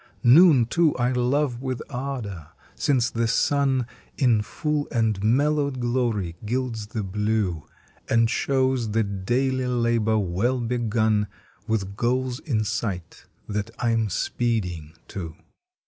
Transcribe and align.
Noon, 0.23 0.65
too, 0.65 0.95
I 0.95 1.11
love 1.11 1.61
with 1.61 1.79
ardor, 1.87 2.47
since 2.73 3.11
the 3.11 3.27
sun 3.27 3.85
In 4.17 4.41
full 4.41 4.87
and 4.91 5.23
mellowed 5.23 5.79
glory 5.79 6.35
gilds 6.43 6.87
the 6.87 7.03
blue, 7.03 7.67
And 8.09 8.27
shows 8.27 8.89
the 8.93 9.03
daily 9.03 9.67
labor 9.67 10.17
well 10.17 10.59
begun, 10.59 11.27
With 11.67 11.95
goals 11.97 12.39
in 12.39 12.63
sight 12.63 13.27
that 13.47 13.69
I 13.77 13.91
am 13.91 14.09
speeding 14.09 14.93
to. 15.09 15.35